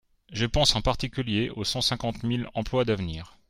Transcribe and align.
Je 0.31 0.47
pense 0.47 0.75
en 0.75 0.81
particulier 0.81 1.51
aux 1.51 1.63
cent 1.63 1.79
cinquante 1.81 2.23
mille 2.23 2.47
emplois 2.55 2.85
d’avenir. 2.85 3.37